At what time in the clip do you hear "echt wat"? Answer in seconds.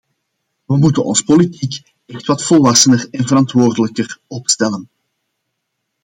2.05-2.43